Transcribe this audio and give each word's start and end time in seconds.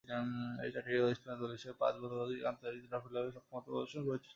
এ 0.59 0.67
চারটি 0.73 0.91
দল 0.95 1.11
স্পেনের 1.17 1.39
দল 1.41 1.51
হিসেবে 1.57 1.75
পাঁচ 1.81 1.93
বা 2.01 2.07
ততোধিক 2.11 2.41
আন্তর্জাতিক 2.51 2.85
ট্রফি 2.91 3.09
লাভে 3.15 3.29
সক্ষমতা 3.35 3.65
প্রদর্শন 3.67 4.01
করেছে। 4.07 4.29